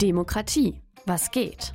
Demokratie. 0.00 0.80
Was 1.06 1.32
geht? 1.32 1.72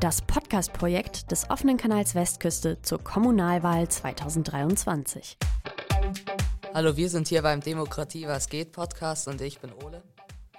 Das 0.00 0.20
Podcast-Projekt 0.20 1.30
des 1.30 1.48
offenen 1.48 1.78
Kanals 1.78 2.14
Westküste 2.14 2.82
zur 2.82 3.02
Kommunalwahl 3.02 3.88
2023. 3.88 5.38
Hallo, 6.74 6.98
wir 6.98 7.08
sind 7.08 7.28
hier 7.28 7.40
beim 7.40 7.60
Demokratie 7.60 8.26
Was 8.26 8.50
geht 8.50 8.72
Podcast 8.72 9.28
und 9.28 9.40
ich 9.40 9.60
bin 9.60 9.72
Ole. 9.82 10.02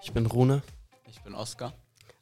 Ich 0.02 0.14
bin 0.14 0.26
Rune. 0.26 0.64
Ich 1.08 1.21
bin 1.21 1.36
Oskar. 1.36 1.74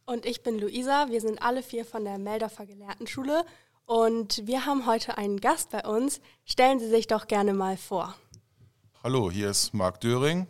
Und 0.06 0.26
ich 0.26 0.44
bin 0.44 0.60
Luisa. 0.60 1.08
Wir 1.10 1.22
sind 1.22 1.42
alle 1.42 1.64
vier 1.64 1.86
von 1.86 2.04
der 2.04 2.18
Meldorfer 2.18 2.66
Gelehrtenschule 2.66 3.46
und 3.92 4.48
wir 4.48 4.66
haben 4.66 4.86
heute 4.86 5.18
einen 5.18 5.42
Gast 5.42 5.72
bei 5.72 5.84
uns. 5.84 6.22
Stellen 6.46 6.80
Sie 6.80 6.88
sich 6.88 7.08
doch 7.08 7.28
gerne 7.28 7.54
mal 7.54 7.76
vor. 7.76 8.16
Hallo, 9.04 9.30
hier 9.30 9.50
ist 9.50 9.74
Marc 9.74 10.00
Döring 10.00 10.48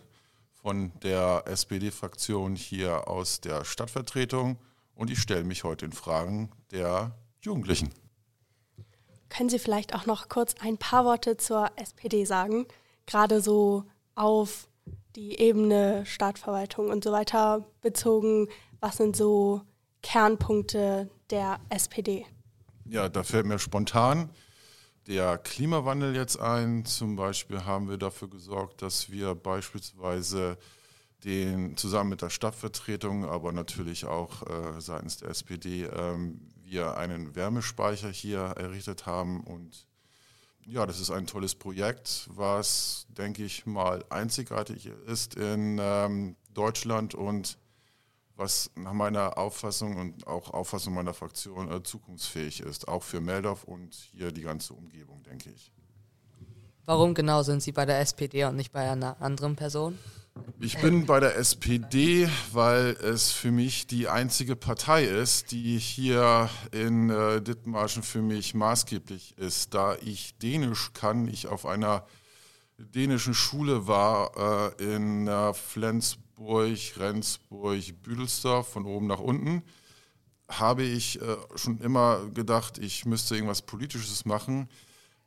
von 0.62 0.92
der 1.02 1.46
SPD-Fraktion 1.48 2.56
hier 2.56 3.08
aus 3.08 3.42
der 3.42 3.66
Stadtvertretung 3.66 4.60
und 4.94 5.10
ich 5.10 5.20
stelle 5.20 5.44
mich 5.44 5.64
heute 5.64 5.86
in 5.86 5.92
Fragen 5.92 6.52
der 6.70 7.18
Jugendlichen. 7.40 7.90
Können 9.30 9.50
Sie 9.50 9.58
vielleicht 9.58 9.96
auch 9.96 10.06
noch 10.06 10.30
kurz 10.30 10.54
ein 10.60 10.78
paar 10.78 11.04
Worte 11.04 11.36
zur 11.36 11.72
SPD 11.78 12.26
sagen? 12.26 12.68
Gerade 13.08 13.42
so 13.42 13.86
auf 14.14 14.68
die 15.16 15.40
Ebene 15.40 16.06
Stadtverwaltung 16.06 16.92
und 16.92 17.04
so 17.04 17.12
weiter 17.12 17.66
bezogen. 17.82 18.50
Was 18.82 18.98
sind 18.98 19.16
so 19.16 19.62
Kernpunkte 20.04 21.10
der 21.32 21.60
SPD? 21.70 22.28
Ja, 22.92 23.08
da 23.08 23.24
fällt 23.24 23.46
mir 23.46 23.58
spontan 23.58 24.30
der 25.08 25.38
Klimawandel 25.38 26.14
jetzt 26.14 26.42
ein. 26.42 26.84
Zum 26.84 27.16
Beispiel 27.16 27.64
haben 27.64 27.88
wir 27.88 27.96
dafür 27.96 28.30
gesorgt, 28.30 28.82
dass 28.82 29.10
wir 29.10 29.34
beispielsweise 29.34 30.58
den 31.24 31.78
zusammen 31.78 32.10
mit 32.10 32.22
der 32.22 32.30
Stadtvertretung, 32.30 33.24
aber 33.24 33.54
natürlich 33.54 34.04
auch 34.04 34.46
äh, 34.46 34.82
seitens 34.82 35.16
der 35.16 35.30
SPD, 35.30 35.86
ähm, 35.86 36.42
wir 36.64 36.98
einen 36.98 37.34
Wärmespeicher 37.34 38.10
hier 38.10 38.42
errichtet 38.42 39.06
haben. 39.06 39.40
Und 39.40 39.88
ja, 40.66 40.86
das 40.86 41.00
ist 41.00 41.12
ein 41.12 41.28
tolles 41.28 41.56
Projekt, 41.56 42.28
was, 42.30 43.08
denke 43.08 43.46
ich 43.46 43.66
mal, 43.66 44.04
einzigartig 44.10 44.92
ist 45.08 45.36
in 45.36 45.80
ähm, 45.82 46.36
Deutschland 46.54 47.16
und 47.16 47.58
was 48.42 48.72
nach 48.76 48.94
meiner 48.94 49.38
Auffassung 49.38 49.98
und 49.98 50.28
auch 50.28 50.50
Auffassung 50.50 50.96
meiner 50.96 51.14
Fraktion 51.14 51.72
äh, 51.72 51.84
zukunftsfähig 51.84 52.62
ist, 52.62 52.88
auch 52.88 53.04
für 53.04 53.22
Meldorf 53.22 53.64
und 53.64 53.94
hier 53.94 54.32
die 54.32 54.42
ganze 54.42 54.74
Umgebung, 54.74 55.24
denke 55.24 55.52
ich. 55.52 55.72
Warum 56.86 57.14
genau 57.14 57.44
sind 57.44 57.62
Sie 57.62 57.72
bei 57.72 57.86
der 57.86 58.00
SPD 58.00 58.44
und 58.46 58.56
nicht 58.56 58.74
bei 58.74 58.90
einer 58.90 59.22
anderen 59.22 59.56
Person? 59.56 59.98
Ich 60.60 60.78
bin 60.80 61.06
bei 61.06 61.20
der 61.20 61.36
SPD, 61.38 62.28
weil 62.52 62.98
es 63.04 63.32
für 63.32 63.52
mich 63.52 63.86
die 63.86 64.08
einzige 64.08 64.56
Partei 64.56 65.04
ist, 65.04 65.52
die 65.52 65.78
hier 65.78 66.50
in 66.72 67.10
äh, 67.10 67.42
Dithmarschen 67.42 68.02
für 68.02 68.22
mich 68.22 68.56
maßgeblich 68.56 69.38
ist. 69.38 69.74
Da 69.74 69.96
ich 70.02 70.38
Dänisch 70.40 70.94
kann, 70.94 71.28
ich 71.28 71.48
auf 71.48 71.66
einer 71.66 72.06
dänischen 72.78 73.34
Schule 73.34 73.88
war 73.88 74.74
äh, 74.80 74.96
in 74.96 75.28
äh, 75.28 75.54
Flensburg, 75.54 76.31
Duisburg, 76.42 76.98
Rendsburg, 76.98 78.02
Büdelsdorf 78.02 78.68
von 78.70 78.86
oben 78.86 79.08
nach 79.08 79.20
unten, 79.20 79.64
habe 80.50 80.84
ich 80.84 81.22
äh, 81.22 81.38
schon 81.56 81.80
immer 81.80 82.28
gedacht, 82.30 82.78
ich 82.78 83.06
müsste 83.06 83.36
irgendwas 83.36 83.62
Politisches 83.62 84.26
machen. 84.26 84.68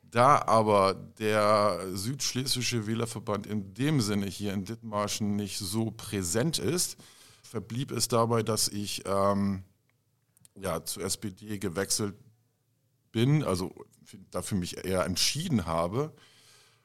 Da 0.03 0.43
aber 0.45 0.93
der 0.93 1.87
Südschlesische 1.93 2.85
Wählerverband 2.85 3.47
in 3.47 3.73
dem 3.73 4.01
Sinne 4.01 4.27
hier 4.27 4.53
in 4.53 4.65
Dithmarschen 4.65 5.35
nicht 5.35 5.57
so 5.57 5.91
präsent 5.91 6.59
ist, 6.59 6.97
verblieb 7.41 7.91
es 7.91 8.07
dabei, 8.07 8.43
dass 8.43 8.67
ich 8.67 9.03
ähm, 9.05 9.63
ja, 10.55 10.83
zur 10.83 11.03
SPD 11.03 11.57
gewechselt 11.57 12.15
bin, 13.11 13.43
also 13.43 13.73
dafür 14.31 14.57
mich 14.57 14.85
eher 14.85 15.05
entschieden 15.05 15.65
habe, 15.65 16.13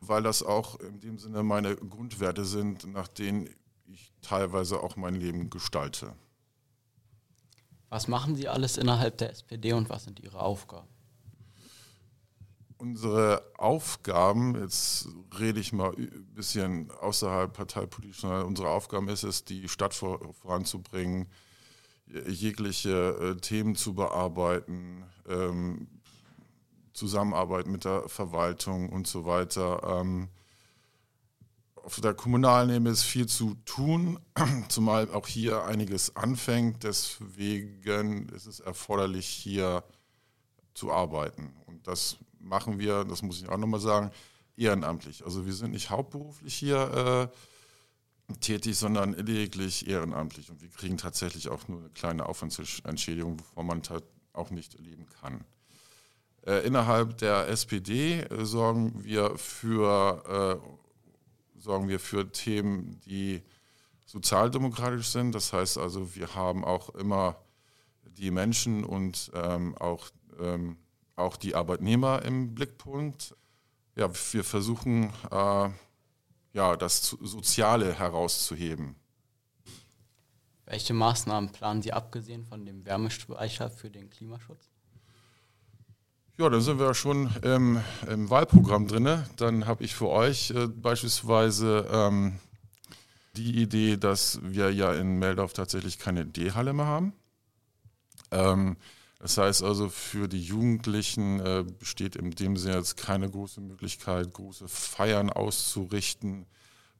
weil 0.00 0.22
das 0.22 0.42
auch 0.42 0.80
in 0.80 1.00
dem 1.00 1.18
Sinne 1.18 1.42
meine 1.42 1.76
Grundwerte 1.76 2.44
sind, 2.44 2.86
nach 2.86 3.08
denen 3.08 3.48
ich 3.92 4.12
teilweise 4.22 4.82
auch 4.82 4.96
mein 4.96 5.14
Leben 5.14 5.50
gestalte. 5.50 6.14
Was 7.88 8.06
machen 8.06 8.36
Sie 8.36 8.48
alles 8.48 8.76
innerhalb 8.76 9.18
der 9.18 9.30
SPD 9.30 9.72
und 9.72 9.90
was 9.90 10.04
sind 10.04 10.20
Ihre 10.20 10.40
Aufgaben? 10.40 10.88
Unsere 12.78 13.42
Aufgaben, 13.58 14.58
jetzt 14.58 15.08
rede 15.38 15.60
ich 15.60 15.72
mal 15.72 15.92
ein 15.94 16.26
bisschen 16.34 16.90
außerhalb 16.90 17.52
parteipolitisch, 17.52 18.24
unsere 18.24 18.70
Aufgaben 18.70 19.08
ist 19.08 19.22
es, 19.22 19.44
die 19.44 19.68
Stadt 19.68 19.92
voranzubringen, 19.92 21.28
jegliche 22.06 23.34
äh, 23.36 23.36
Themen 23.36 23.74
zu 23.74 23.94
bearbeiten, 23.94 25.04
ähm, 25.28 25.88
Zusammenarbeit 26.92 27.66
mit 27.66 27.84
der 27.84 28.08
Verwaltung 28.08 28.88
und 28.88 29.06
so 29.06 29.26
weiter. 29.26 29.82
Auf 31.84 32.00
der 32.00 32.14
kommunalen 32.14 32.70
Ebene 32.70 32.90
ist 32.90 33.02
viel 33.02 33.26
zu 33.26 33.54
tun, 33.64 34.18
zumal 34.68 35.10
auch 35.10 35.26
hier 35.26 35.64
einiges 35.64 36.16
anfängt. 36.16 36.84
Deswegen 36.84 38.28
ist 38.28 38.46
es 38.46 38.60
erforderlich, 38.60 39.26
hier 39.26 39.84
zu 40.74 40.92
arbeiten. 40.92 41.52
Und 41.66 41.86
das 41.86 42.16
machen 42.38 42.78
wir, 42.78 43.04
das 43.04 43.22
muss 43.22 43.40
ich 43.40 43.48
auch 43.48 43.56
nochmal 43.56 43.80
sagen, 43.80 44.10
ehrenamtlich. 44.56 45.24
Also 45.24 45.46
wir 45.46 45.52
sind 45.52 45.72
nicht 45.72 45.90
hauptberuflich 45.90 46.54
hier 46.54 47.30
äh, 48.30 48.34
tätig, 48.40 48.76
sondern 48.76 49.12
lediglich 49.14 49.88
ehrenamtlich. 49.88 50.50
Und 50.50 50.62
wir 50.62 50.68
kriegen 50.68 50.96
tatsächlich 50.96 51.48
auch 51.48 51.66
nur 51.68 51.80
eine 51.80 51.90
kleine 51.90 52.26
Aufwandsentschädigung, 52.26 53.40
wovon 53.40 53.66
man 53.66 53.82
auch 54.32 54.50
nicht 54.50 54.78
leben 54.78 55.06
kann. 55.20 55.44
Äh, 56.46 56.66
innerhalb 56.66 57.18
der 57.18 57.48
SPD 57.48 58.20
äh, 58.20 58.44
sorgen 58.44 59.04
wir 59.04 59.36
für 59.36 60.60
äh, 60.62 60.79
sorgen 61.60 61.88
wir 61.88 62.00
für 62.00 62.30
Themen, 62.32 63.00
die 63.02 63.42
sozialdemokratisch 64.06 65.08
sind. 65.08 65.34
Das 65.34 65.52
heißt 65.52 65.78
also, 65.78 66.14
wir 66.16 66.34
haben 66.34 66.64
auch 66.64 66.90
immer 66.90 67.36
die 68.04 68.30
Menschen 68.30 68.84
und 68.84 69.30
ähm, 69.34 69.76
auch, 69.78 70.10
ähm, 70.40 70.76
auch 71.16 71.36
die 71.36 71.54
Arbeitnehmer 71.54 72.22
im 72.22 72.54
Blickpunkt. 72.54 73.36
Ja, 73.94 74.10
wir 74.32 74.44
versuchen, 74.44 75.12
äh, 75.30 75.70
ja, 76.52 76.76
das 76.76 77.02
Soziale 77.20 77.94
herauszuheben. 77.94 78.96
Welche 80.64 80.94
Maßnahmen 80.94 81.50
planen 81.52 81.82
Sie 81.82 81.92
abgesehen 81.92 82.44
von 82.44 82.64
dem 82.64 82.84
Wärmespeicher 82.84 83.70
für 83.70 83.90
den 83.90 84.08
Klimaschutz? 84.08 84.70
Ja, 86.40 86.48
dann 86.48 86.62
sind 86.62 86.78
wir 86.78 86.94
schon 86.94 87.28
im, 87.42 87.82
im 88.08 88.30
Wahlprogramm 88.30 88.88
drin. 88.88 89.24
Dann 89.36 89.66
habe 89.66 89.84
ich 89.84 89.94
für 89.94 90.08
euch 90.08 90.52
äh, 90.52 90.68
beispielsweise 90.68 91.86
ähm, 91.92 92.38
die 93.36 93.60
Idee, 93.60 93.98
dass 93.98 94.40
wir 94.42 94.72
ja 94.72 94.94
in 94.94 95.18
Meldorf 95.18 95.52
tatsächlich 95.52 95.98
keine 95.98 96.24
D-Halle 96.24 96.72
mehr 96.72 96.86
haben. 96.86 97.12
Ähm, 98.30 98.78
das 99.18 99.36
heißt 99.36 99.62
also, 99.62 99.90
für 99.90 100.28
die 100.28 100.40
Jugendlichen 100.40 101.40
äh, 101.40 101.62
besteht 101.78 102.16
in 102.16 102.30
dem 102.30 102.56
Sinne 102.56 102.76
jetzt 102.76 102.96
keine 102.96 103.28
große 103.28 103.60
Möglichkeit, 103.60 104.32
große 104.32 104.66
Feiern 104.66 105.28
auszurichten. 105.28 106.46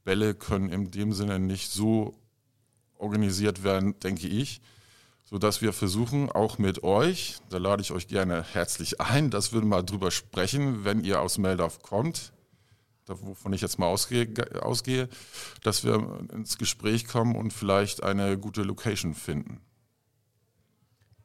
Bälle 0.03 0.35
können 0.35 0.69
in 0.69 0.91
dem 0.91 1.13
Sinne 1.13 1.39
nicht 1.39 1.71
so 1.71 2.13
organisiert 2.99 3.63
werden, 3.63 3.99
denke 4.01 4.27
ich 4.27 4.61
sodass 5.31 5.61
wir 5.61 5.71
versuchen, 5.71 6.29
auch 6.29 6.57
mit 6.57 6.83
euch, 6.83 7.37
da 7.49 7.57
lade 7.57 7.81
ich 7.81 7.91
euch 7.91 8.09
gerne 8.09 8.43
herzlich 8.43 8.99
ein, 8.99 9.31
dass 9.31 9.53
wir 9.53 9.61
mal 9.61 9.81
drüber 9.81 10.11
sprechen, 10.11 10.83
wenn 10.83 11.05
ihr 11.05 11.21
aus 11.21 11.37
Meldorf 11.37 11.81
kommt, 11.81 12.33
wovon 13.07 13.53
ich 13.53 13.61
jetzt 13.61 13.79
mal 13.79 13.87
ausgehe, 13.87 14.27
ausgehe, 14.61 15.07
dass 15.63 15.85
wir 15.85 16.27
ins 16.33 16.57
Gespräch 16.57 17.07
kommen 17.07 17.37
und 17.37 17.53
vielleicht 17.53 18.03
eine 18.03 18.37
gute 18.37 18.63
Location 18.63 19.13
finden. 19.13 19.61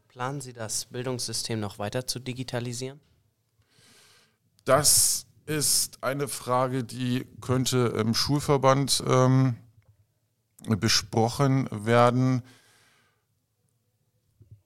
Planen 0.06 0.40
Sie 0.40 0.52
das 0.52 0.86
Bildungssystem 0.86 1.58
noch 1.58 1.80
weiter 1.80 2.06
zu 2.06 2.20
digitalisieren? 2.20 3.00
Das 4.64 5.26
ist 5.46 6.02
eine 6.02 6.28
Frage, 6.28 6.84
die 6.84 7.26
könnte 7.40 7.94
im 7.98 8.14
Schulverband 8.14 9.02
ähm, 9.06 9.56
besprochen 10.78 11.68
werden 11.72 12.42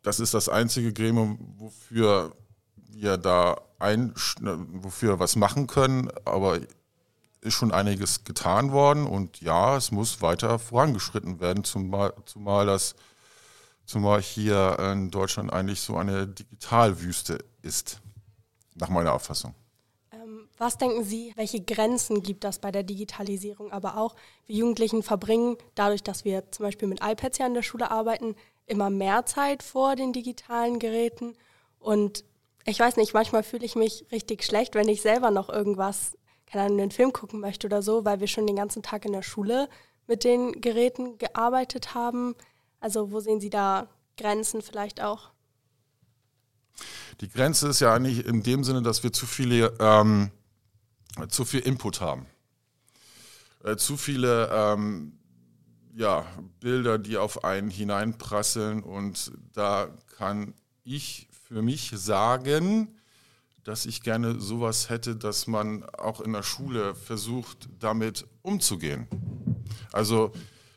das 0.03 0.21
ist 0.21 0.35
das 0.35 0.49
einzige 0.49 0.93
Gremium, 0.93 1.39
wofür 1.59 2.35
wir 2.75 3.17
da 3.17 3.61
ein, 3.79 4.13
wofür 4.13 5.19
was 5.19 5.37
machen 5.37 5.67
können, 5.67 6.11
aber 6.25 6.61
ist 7.41 7.55
schon 7.55 7.73
einiges 7.73 8.25
getan 8.25 8.73
worden 8.73 9.07
und 9.07 9.41
ja, 9.41 9.77
es 9.77 9.93
muss 9.93 10.21
weiter 10.21 10.59
vorangeschritten 10.59 11.41
werden, 11.41 11.65
zumal, 11.65 12.13
zumal 12.27 12.67
das 12.67 12.95
zumal 13.87 14.21
hier 14.23 14.79
in 14.93 15.11
Deutschland 15.11 15.53
eigentlich 15.53 15.81
so 15.81 15.97
eine 15.97 16.27
Digitalwüste 16.27 17.39
ist, 17.63 18.01
nach 18.75 18.89
meiner 18.89 19.15
Auffassung. 19.15 19.55
Ähm, 20.13 20.49
Was 20.59 20.79
denken 20.79 21.03
Sie, 21.03 21.33
welche 21.37 21.61
Grenzen 21.61 22.23
gibt 22.23 22.45
das 22.45 22.59
bei 22.59 22.71
der 22.71 22.83
Digitalisierung, 22.83 23.73
aber 23.73 23.97
auch 23.97 24.15
wir 24.47 24.57
Jugendlichen 24.57 25.03
verbringen, 25.03 25.57
dadurch, 25.75 26.03
dass 26.03 26.25
wir 26.25 26.51
zum 26.53 26.67
Beispiel 26.67 26.89
mit 26.89 27.01
iPads 27.03 27.39
ja 27.39 27.47
in 27.47 27.55
der 27.55 27.63
Schule 27.63 27.91
arbeiten, 27.91 28.37
immer 28.67 28.91
mehr 28.91 29.27
Zeit 29.27 29.63
vor 29.63 29.97
den 29.97 30.13
digitalen 30.13 30.79
Geräten. 30.79 31.37
Und 31.79 32.25
ich 32.65 32.79
weiß 32.79 32.97
nicht, 32.97 33.15
manchmal 33.15 33.43
fühle 33.43 33.65
ich 33.65 33.75
mich 33.75 34.07
richtig 34.13 34.45
schlecht, 34.45 34.75
wenn 34.75 34.89
ich 34.89 35.03
selber 35.03 35.31
noch 35.31 35.49
irgendwas, 35.49 36.17
keine 36.47 36.65
Ahnung, 36.65 36.81
einen 36.81 36.91
Film 36.91 37.13
gucken 37.13 37.41
möchte 37.41 37.67
oder 37.67 37.83
so, 37.83 38.05
weil 38.05 38.21
wir 38.21 38.27
schon 38.27 38.47
den 38.47 38.57
ganzen 38.57 38.83
Tag 38.83 39.05
in 39.05 39.13
der 39.13 39.23
Schule 39.23 39.69
mit 40.07 40.25
den 40.25 40.61
Geräten 40.61 41.19
gearbeitet 41.19 41.95
haben. 41.95 42.35
Also 42.81 43.13
wo 43.13 43.21
sehen 43.21 43.41
Sie 43.41 43.51
da 43.51 43.89
Grenzen 44.17 44.63
vielleicht 44.63 45.01
auch? 45.01 45.31
Die 47.21 47.29
Grenze 47.29 47.69
ist 47.69 47.81
ja 47.81 47.95
eigentlich 47.95 48.25
in 48.27 48.43
dem 48.43 48.65
Sinne, 48.65 48.83
dass 48.83 49.03
wir 49.03 49.13
zu 49.13 49.27
viele, 49.27 49.75
ähm, 49.79 50.31
zu 51.29 51.45
viel 51.45 51.61
Input 51.61 52.01
haben. 52.01 52.27
Äh, 53.65 53.77
zu 53.77 53.97
viele 53.97 54.49
ähm, 54.53 55.20
ja, 55.95 56.25
Bilder, 56.61 56.99
die 56.99 57.17
auf 57.17 57.45
einen 57.45 57.71
hineinprasseln 57.71 58.83
und 58.83 59.33
da 59.53 59.89
kann 60.17 60.55
ich 60.85 61.29
für 61.49 61.63
mich 61.63 61.93
sagen, 61.95 62.97
dass 63.65 63.87
ich 63.87 64.03
gerne 64.03 64.41
sowas 64.41 64.89
hätte, 64.89 65.17
dass 65.17 65.47
man 65.47 65.85
auch 65.91 66.21
in 66.21 66.33
der 66.33 66.43
Schule 66.43 66.95
versucht, 66.95 67.69
damit 67.79 68.27
umzugehen. 68.43 69.07
Also, 69.93 70.33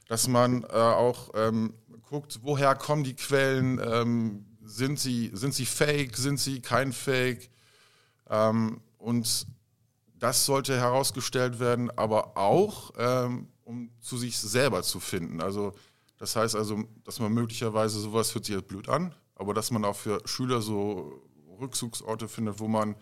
dass 0.08 0.28
man 0.28 0.64
äh, 0.64 0.68
auch 0.68 1.32
ähm, 1.36 1.74
guckt, 2.02 2.40
woher 2.42 2.76
kommen 2.76 3.04
die 3.04 3.16
Quellen, 3.16 3.80
ähm, 3.84 4.46
sind, 4.64 5.00
sie, 5.00 5.32
sind 5.34 5.54
sie 5.54 5.66
fake, 5.66 6.18
sind 6.18 6.40
sie 6.40 6.62
kein 6.62 6.94
Fake. 6.94 7.50
Ähm, 8.30 8.82
und 8.98 9.48
das 10.20 10.46
sollte 10.46 10.78
herausgestellt 10.78 11.60
werden, 11.60 11.92
aber 11.98 12.38
auch, 12.38 12.92
ähm, 12.98 13.48
um 13.74 13.90
zu 14.00 14.18
sich 14.18 14.38
selber 14.38 14.84
zu 14.84 15.00
finden. 15.00 15.42
Also 15.42 15.74
das 16.18 16.36
heißt 16.36 16.56
also, 16.56 16.84
dass 17.04 17.20
man 17.20 17.34
möglicherweise 17.34 18.00
sowas 18.00 18.34
hört 18.34 18.46
sich 18.46 18.56
jetzt 18.56 18.68
blöd 18.68 18.88
an, 18.88 19.14
aber 19.36 19.54
dass 19.54 19.72
man 19.72 19.84
auch 19.84 19.96
für 19.96 20.22
Schüler 20.26 20.62
so 20.62 21.22
Rückzugsorte 21.60 22.28
findet, 22.28 22.60
wo 22.60 22.68
man 22.68 22.96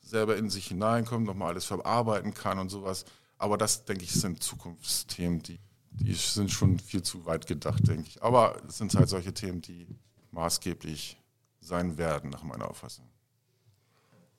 selber 0.00 0.36
in 0.36 0.48
sich 0.50 0.68
hineinkommt, 0.68 1.26
nochmal 1.26 1.50
alles 1.50 1.66
verarbeiten 1.66 2.32
kann 2.32 2.58
und 2.58 2.70
sowas. 2.70 3.04
Aber 3.38 3.58
das, 3.58 3.84
denke 3.84 4.04
ich, 4.04 4.12
sind 4.12 4.42
Zukunftsthemen, 4.42 5.42
die, 5.42 5.60
die 5.90 6.14
sind 6.14 6.50
schon 6.50 6.78
viel 6.78 7.02
zu 7.02 7.26
weit 7.26 7.46
gedacht, 7.46 7.86
denke 7.86 8.08
ich. 8.08 8.22
Aber 8.22 8.56
es 8.66 8.78
sind 8.78 8.94
halt 8.94 9.08
solche 9.08 9.34
Themen, 9.34 9.60
die 9.60 9.86
maßgeblich 10.30 11.20
sein 11.60 11.98
werden, 11.98 12.30
nach 12.30 12.42
meiner 12.42 12.70
Auffassung. 12.70 13.08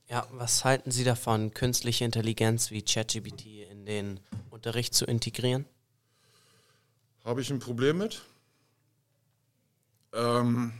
Ja, 0.09 0.25
was 0.31 0.63
halten 0.63 0.89
Sie 0.89 1.03
davon, 1.03 1.53
künstliche 1.53 2.05
Intelligenz 2.05 2.71
wie 2.71 2.81
ChatGPT 2.81 3.67
in 3.69 3.85
den 3.85 4.21
Unterricht 4.49 4.93
zu 4.93 5.03
integrieren? 5.03 5.65
Habe 7.25 7.41
ich 7.41 7.51
ein 7.51 7.59
Problem 7.59 7.97
mit? 7.97 8.21
Ähm, 10.13 10.71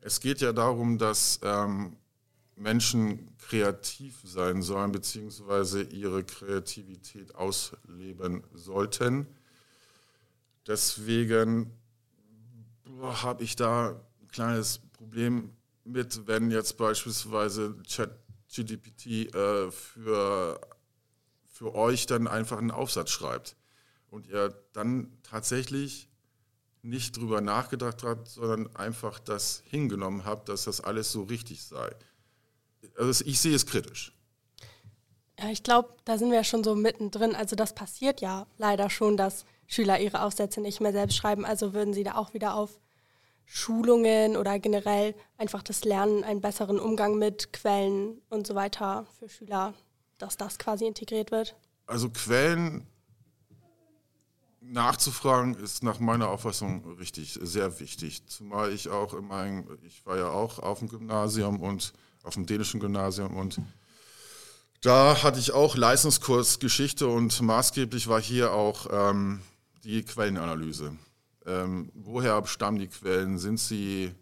es 0.00 0.20
geht 0.20 0.40
ja 0.40 0.54
darum, 0.54 0.96
dass 0.96 1.38
ähm, 1.42 1.98
Menschen 2.56 3.36
kreativ 3.36 4.20
sein 4.24 4.62
sollen, 4.62 4.92
beziehungsweise 4.92 5.82
ihre 5.82 6.24
Kreativität 6.24 7.34
ausleben 7.34 8.42
sollten. 8.54 9.26
Deswegen 10.66 11.70
habe 13.02 13.44
ich 13.44 13.54
da 13.54 13.90
ein 13.90 14.28
kleines 14.28 14.78
Problem 14.94 15.50
mit, 15.84 16.26
wenn 16.26 16.50
jetzt 16.50 16.76
beispielsweise 16.76 17.76
ChatGPT 17.88 19.34
äh, 19.34 19.70
für, 19.70 20.60
für 21.46 21.74
euch 21.74 22.06
dann 22.06 22.26
einfach 22.26 22.58
einen 22.58 22.70
Aufsatz 22.70 23.10
schreibt 23.10 23.56
und 24.10 24.26
ihr 24.26 24.54
dann 24.72 25.18
tatsächlich 25.22 26.08
nicht 26.82 27.16
drüber 27.16 27.40
nachgedacht 27.40 28.02
habt, 28.02 28.28
sondern 28.28 28.74
einfach 28.76 29.18
das 29.18 29.62
hingenommen 29.66 30.24
habt, 30.24 30.48
dass 30.48 30.64
das 30.64 30.80
alles 30.80 31.10
so 31.10 31.22
richtig 31.22 31.64
sei. 31.64 31.90
Also 32.96 33.24
ich 33.24 33.40
sehe 33.40 33.54
es 33.54 33.66
kritisch. 33.66 34.12
Ja, 35.38 35.50
ich 35.50 35.62
glaube, 35.62 35.94
da 36.04 36.18
sind 36.18 36.30
wir 36.30 36.36
ja 36.36 36.44
schon 36.44 36.62
so 36.62 36.74
mittendrin. 36.74 37.34
Also 37.34 37.56
das 37.56 37.74
passiert 37.74 38.20
ja 38.20 38.46
leider 38.58 38.90
schon, 38.90 39.16
dass 39.16 39.44
Schüler 39.66 39.98
ihre 39.98 40.22
Aufsätze 40.22 40.60
nicht 40.60 40.80
mehr 40.80 40.92
selbst 40.92 41.16
schreiben. 41.16 41.44
Also 41.44 41.72
würden 41.72 41.94
Sie 41.94 42.04
da 42.04 42.14
auch 42.16 42.34
wieder 42.34 42.54
auf 42.54 42.78
Schulungen 43.46 44.36
oder 44.36 44.58
generell 44.58 45.14
einfach 45.38 45.62
das 45.62 45.84
Lernen, 45.84 46.24
einen 46.24 46.40
besseren 46.40 46.78
Umgang 46.78 47.18
mit 47.18 47.52
Quellen 47.52 48.20
und 48.30 48.46
so 48.46 48.54
weiter 48.54 49.06
für 49.18 49.28
Schüler, 49.28 49.74
dass 50.18 50.36
das 50.36 50.58
quasi 50.58 50.86
integriert 50.86 51.30
wird? 51.30 51.56
Also 51.86 52.08
Quellen 52.10 52.86
nachzufragen 54.60 55.54
ist 55.54 55.82
nach 55.82 56.00
meiner 56.00 56.28
Auffassung 56.28 56.96
richtig, 56.98 57.38
sehr 57.42 57.80
wichtig. 57.80 58.26
Zumal 58.26 58.72
ich 58.72 58.88
auch 58.88 59.14
in 59.14 59.26
meinem, 59.26 59.66
ich 59.86 60.04
war 60.06 60.16
ja 60.16 60.28
auch 60.28 60.58
auf 60.58 60.78
dem 60.78 60.88
Gymnasium 60.88 61.60
und 61.60 61.92
auf 62.22 62.34
dem 62.34 62.46
dänischen 62.46 62.80
Gymnasium 62.80 63.36
und 63.36 63.60
da 64.80 65.22
hatte 65.22 65.38
ich 65.38 65.52
auch 65.52 65.76
Leistungskurs 65.76 66.58
Geschichte 66.58 67.08
und 67.08 67.40
maßgeblich 67.40 68.06
war 68.08 68.20
hier 68.20 68.52
auch 68.52 68.86
ähm, 68.90 69.40
die 69.82 70.02
Quellenanalyse. 70.02 70.96
Ähm, 71.46 71.90
woher 71.94 72.44
stammen 72.46 72.78
die 72.78 72.88
Quellen? 72.88 73.38
Sind 73.38 73.58
sie 73.58 74.14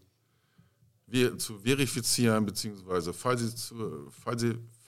zu 1.38 1.58
verifizieren 1.58 2.46
bzw. 2.46 3.12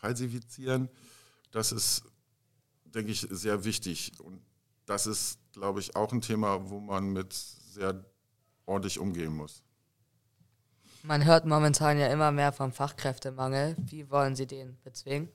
falsifizieren? 0.01 0.89
Das 1.51 1.71
ist, 1.71 2.05
denke 2.85 3.13
ich, 3.13 3.27
sehr 3.31 3.65
wichtig. 3.65 4.13
Und 4.21 4.41
das 4.87 5.07
ist, 5.07 5.39
glaube 5.53 5.81
ich, 5.81 5.95
auch 5.95 6.13
ein 6.13 6.21
Thema, 6.21 6.69
wo 6.71 6.81
man 6.81 7.13
mit 7.13 7.33
sehr 7.33 8.05
ordentlich 8.67 8.99
umgehen 8.99 9.35
muss. 9.35 9.63
Man 11.03 11.25
hört 11.27 11.45
momentan 11.45 11.99
ja 11.99 12.07
immer 12.09 12.33
mehr 12.33 12.53
vom 12.53 12.73
Fachkräftemangel. 12.73 13.77
Wie 13.79 14.11
wollen 14.11 14.35
Sie 14.35 14.47
den 14.47 14.79
bezwingen? 14.83 15.29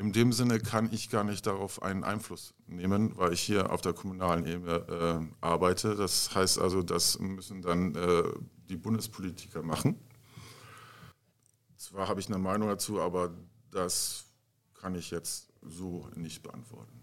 In 0.00 0.14
dem 0.14 0.32
Sinne 0.32 0.60
kann 0.60 0.90
ich 0.94 1.10
gar 1.10 1.24
nicht 1.24 1.46
darauf 1.46 1.82
einen 1.82 2.04
Einfluss 2.04 2.54
nehmen, 2.66 3.18
weil 3.18 3.34
ich 3.34 3.42
hier 3.42 3.70
auf 3.70 3.82
der 3.82 3.92
kommunalen 3.92 4.46
Ebene 4.46 4.76
äh, 4.88 5.44
arbeite. 5.44 5.94
Das 5.94 6.34
heißt 6.34 6.58
also, 6.58 6.82
das 6.82 7.18
müssen 7.18 7.60
dann 7.60 7.94
äh, 7.94 8.22
die 8.70 8.78
Bundespolitiker 8.78 9.62
machen. 9.62 10.00
Zwar 11.76 12.08
habe 12.08 12.18
ich 12.18 12.28
eine 12.28 12.38
Meinung 12.38 12.70
dazu, 12.70 12.98
aber 12.98 13.34
das 13.72 14.24
kann 14.72 14.94
ich 14.94 15.10
jetzt 15.10 15.52
so 15.60 16.08
nicht 16.14 16.42
beantworten. 16.42 17.02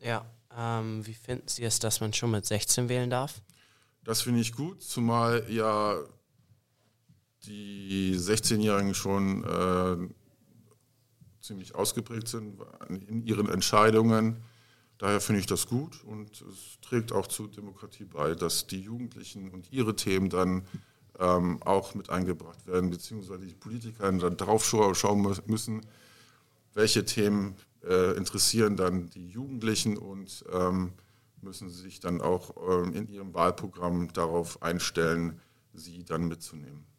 Ja, 0.00 0.24
ähm, 0.56 1.06
wie 1.06 1.12
finden 1.12 1.46
Sie 1.46 1.62
es, 1.62 1.78
dass 1.78 2.00
man 2.00 2.14
schon 2.14 2.30
mit 2.30 2.46
16 2.46 2.88
wählen 2.88 3.10
darf? 3.10 3.42
Das 4.02 4.22
finde 4.22 4.40
ich 4.40 4.54
gut, 4.54 4.82
zumal 4.82 5.44
ja 5.50 5.98
die 7.44 8.16
16-Jährigen 8.16 8.94
schon 8.94 9.44
äh, 9.44 10.21
ziemlich 11.42 11.74
ausgeprägt 11.74 12.28
sind 12.28 12.60
in 12.88 13.26
ihren 13.26 13.48
Entscheidungen. 13.48 14.36
Daher 14.98 15.20
finde 15.20 15.40
ich 15.40 15.46
das 15.46 15.66
gut 15.66 16.04
und 16.04 16.30
es 16.42 16.78
trägt 16.80 17.12
auch 17.12 17.26
zur 17.26 17.50
Demokratie 17.50 18.04
bei, 18.04 18.34
dass 18.34 18.66
die 18.68 18.80
Jugendlichen 18.80 19.50
und 19.50 19.72
ihre 19.72 19.96
Themen 19.96 20.30
dann 20.30 20.64
ähm, 21.18 21.60
auch 21.62 21.94
mit 21.94 22.08
eingebracht 22.10 22.66
werden, 22.66 22.90
beziehungsweise 22.90 23.46
die 23.46 23.54
Politiker 23.54 24.10
dann 24.12 24.36
darauf 24.36 24.64
schauen 24.64 25.36
müssen, 25.46 25.84
welche 26.74 27.04
Themen 27.04 27.56
äh, 27.84 28.16
interessieren 28.16 28.76
dann 28.76 29.10
die 29.10 29.28
Jugendlichen 29.28 29.98
und 29.98 30.44
ähm, 30.52 30.92
müssen 31.40 31.68
sich 31.68 32.00
dann 32.00 32.20
auch 32.20 32.54
ähm, 32.68 32.94
in 32.94 33.08
ihrem 33.08 33.34
Wahlprogramm 33.34 34.12
darauf 34.12 34.62
einstellen, 34.62 35.40
sie 35.74 36.04
dann 36.04 36.28
mitzunehmen. 36.28 36.91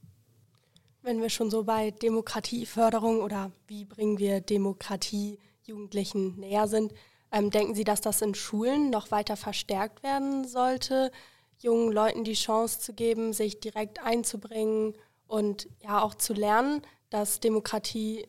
Wenn 1.03 1.21
wir 1.21 1.29
schon 1.29 1.51
so 1.51 1.65
bei 1.65 1.91
Demokratieförderung 1.91 3.21
oder 3.21 3.51
wie 3.67 3.83
bringen 3.83 4.19
wir 4.19 4.39
Demokratie 4.39 5.37
Jugendlichen 5.63 6.39
näher 6.39 6.69
sind, 6.69 6.93
ähm, 7.29 7.49
denken 7.49 7.75
Sie, 7.75 7.83
dass 7.83 7.99
das 7.99 8.21
in 8.21 8.33
Schulen 8.33 8.89
noch 8.89 9.11
weiter 9.11 9.35
verstärkt 9.35 10.01
werden 10.01 10.47
sollte, 10.47 11.11
jungen 11.59 11.91
Leuten 11.91 12.23
die 12.23 12.33
Chance 12.33 12.79
zu 12.79 12.93
geben, 12.93 13.33
sich 13.33 13.59
direkt 13.59 14.01
einzubringen 14.01 14.95
und 15.27 15.67
ja 15.81 16.01
auch 16.01 16.15
zu 16.15 16.33
lernen, 16.33 16.81
dass 17.09 17.41
Demokratie 17.41 18.25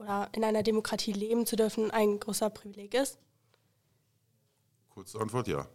oder 0.00 0.28
in 0.32 0.42
einer 0.42 0.64
Demokratie 0.64 1.12
leben 1.12 1.46
zu 1.46 1.54
dürfen 1.54 1.92
ein 1.92 2.18
großer 2.18 2.50
Privileg 2.50 2.94
ist? 2.94 3.16
Kurze 4.90 5.20
Antwort 5.20 5.46
ja. 5.46 5.68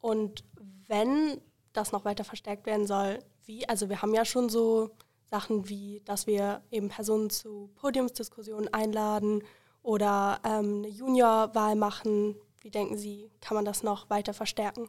Und 0.00 0.44
wenn 0.86 1.40
das 1.72 1.90
noch 1.90 2.04
weiter 2.04 2.22
verstärkt 2.22 2.64
werden 2.64 2.86
soll, 2.86 3.18
wie? 3.46 3.68
Also 3.68 3.88
wir 3.88 4.02
haben 4.02 4.14
ja 4.14 4.24
schon 4.24 4.48
so 4.48 4.90
Sachen 5.24 5.68
wie, 5.68 6.02
dass 6.04 6.26
wir 6.26 6.62
eben 6.70 6.88
Personen 6.88 7.30
zu 7.30 7.70
Podiumsdiskussionen 7.76 8.72
einladen 8.72 9.42
oder 9.82 10.40
ähm, 10.44 10.78
eine 10.78 10.88
Juniorwahl 10.88 11.76
machen. 11.76 12.36
Wie 12.60 12.70
denken 12.70 12.96
Sie, 12.96 13.30
kann 13.40 13.54
man 13.54 13.64
das 13.64 13.82
noch 13.82 14.10
weiter 14.10 14.34
verstärken? 14.34 14.88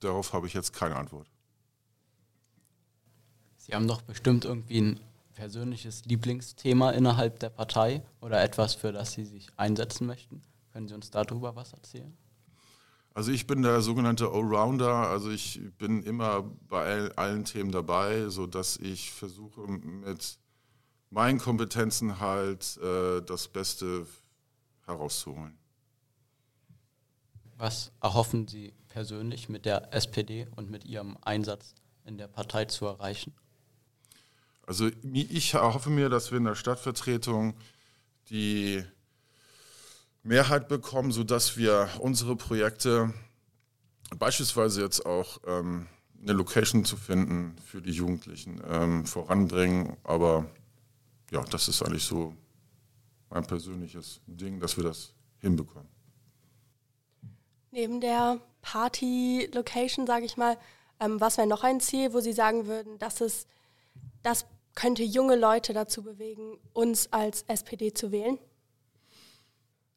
Darauf 0.00 0.32
habe 0.32 0.46
ich 0.46 0.54
jetzt 0.54 0.72
keine 0.72 0.96
Antwort. 0.96 1.28
Sie 3.56 3.74
haben 3.74 3.88
doch 3.88 4.02
bestimmt 4.02 4.44
irgendwie 4.44 4.78
einen 4.78 5.00
persönliches 5.34 6.04
Lieblingsthema 6.04 6.90
innerhalb 6.90 7.40
der 7.40 7.50
Partei 7.50 8.02
oder 8.20 8.42
etwas, 8.42 8.74
für 8.74 8.92
das 8.92 9.12
Sie 9.12 9.24
sich 9.24 9.48
einsetzen 9.56 10.06
möchten? 10.06 10.42
Können 10.72 10.88
Sie 10.88 10.94
uns 10.94 11.10
darüber 11.10 11.56
was 11.56 11.72
erzählen? 11.72 12.16
Also 13.16 13.32
ich 13.32 13.46
bin 13.46 13.62
der 13.62 13.80
sogenannte 13.80 14.26
Allrounder, 14.26 15.08
also 15.08 15.30
ich 15.30 15.58
bin 15.78 16.02
immer 16.02 16.42
bei 16.68 17.10
allen 17.16 17.46
Themen 17.46 17.72
dabei, 17.72 18.28
sodass 18.28 18.76
ich 18.76 19.10
versuche 19.10 19.62
mit 19.66 20.38
meinen 21.08 21.38
Kompetenzen 21.38 22.20
halt 22.20 22.76
äh, 22.76 23.22
das 23.22 23.48
Beste 23.48 24.06
herauszuholen. 24.84 25.56
Was 27.56 27.90
erhoffen 28.02 28.48
Sie 28.48 28.74
persönlich 28.88 29.48
mit 29.48 29.64
der 29.64 29.94
SPD 29.94 30.46
und 30.54 30.70
mit 30.70 30.84
Ihrem 30.84 31.16
Einsatz 31.22 31.74
in 32.04 32.18
der 32.18 32.28
Partei 32.28 32.66
zu 32.66 32.84
erreichen? 32.84 33.32
Also 34.66 34.90
ich 35.02 35.54
erhoffe 35.54 35.88
mir, 35.88 36.10
dass 36.10 36.32
wir 36.32 36.36
in 36.36 36.44
der 36.44 36.54
Stadtvertretung 36.54 37.56
die 38.28 38.84
Mehrheit 40.26 40.68
bekommen, 40.68 41.12
sodass 41.12 41.56
wir 41.56 41.88
unsere 42.00 42.36
Projekte, 42.36 43.12
beispielsweise 44.18 44.82
jetzt 44.82 45.06
auch 45.06 45.38
ähm, 45.46 45.86
eine 46.20 46.32
Location 46.32 46.84
zu 46.84 46.96
finden 46.96 47.56
für 47.64 47.80
die 47.80 47.92
Jugendlichen, 47.92 48.60
ähm, 48.68 49.06
voranbringen. 49.06 49.96
Aber 50.02 50.46
ja, 51.30 51.44
das 51.44 51.68
ist 51.68 51.82
eigentlich 51.82 52.04
so 52.04 52.34
mein 53.30 53.46
persönliches 53.46 54.20
Ding, 54.26 54.60
dass 54.60 54.76
wir 54.76 54.84
das 54.84 55.12
hinbekommen. 55.38 55.88
Neben 57.70 58.00
der 58.00 58.40
Party-Location, 58.62 60.06
sage 60.06 60.24
ich 60.24 60.36
mal, 60.36 60.56
ähm, 60.98 61.20
was 61.20 61.36
wäre 61.36 61.46
noch 61.46 61.62
ein 61.62 61.80
Ziel, 61.80 62.12
wo 62.12 62.20
Sie 62.20 62.32
sagen 62.32 62.66
würden, 62.66 62.98
dass 62.98 63.20
es, 63.20 63.46
das 64.22 64.46
könnte 64.74 65.02
junge 65.02 65.36
Leute 65.36 65.72
dazu 65.72 66.02
bewegen, 66.02 66.58
uns 66.72 67.12
als 67.12 67.42
SPD 67.42 67.92
zu 67.92 68.10
wählen? 68.12 68.38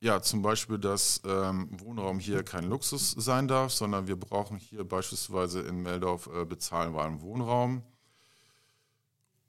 Ja, 0.01 0.21
zum 0.21 0.41
Beispiel, 0.41 0.77
dass 0.77 1.21
ähm, 1.25 1.69
Wohnraum 1.81 2.19
hier 2.19 2.43
kein 2.43 2.63
Luxus 2.63 3.11
sein 3.11 3.49
darf, 3.49 3.73
sondern 3.73 4.07
wir 4.07 4.15
brauchen 4.15 4.57
hier 4.57 4.85
beispielsweise 4.85 5.59
in 5.59 5.81
Meldorf 5.81 6.29
äh, 6.33 6.45
bezahlbaren 6.45 7.21
Wohnraum. 7.21 7.83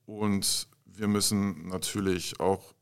Und 0.06 0.66
wir 0.86 1.06
müssen 1.06 1.68
natürlich 1.68 2.40
auch 2.40 2.74